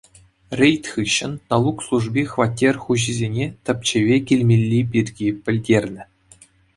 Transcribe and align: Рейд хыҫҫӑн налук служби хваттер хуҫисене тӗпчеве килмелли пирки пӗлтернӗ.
Рейд 0.59 0.83
хыҫҫӑн 0.93 1.33
налук 1.53 1.77
служби 1.87 2.21
хваттер 2.31 2.75
хуҫисене 2.85 3.45
тӗпчеве 3.69 4.17
килмелли 4.31 4.79
пирки 4.97 5.27
пӗлтернӗ. 5.43 6.03